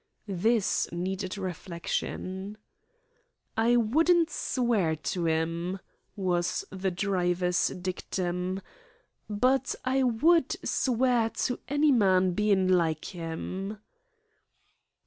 This 0.27 0.91
needed 0.91 1.37
reflection. 1.37 2.57
"I 3.55 3.75
wouldn't 3.75 4.31
swear 4.31 4.95
to 5.13 5.27
'im," 5.27 5.79
was 6.15 6.65
the 6.71 6.89
driver's 6.89 7.67
dictum, 7.67 8.61
"but 9.29 9.75
I 9.85 10.01
would 10.01 10.55
swear 10.67 11.29
to 11.45 11.59
any 11.67 11.91
man 11.91 12.31
bein' 12.31 12.67
like 12.75 13.13
'im." 13.13 13.77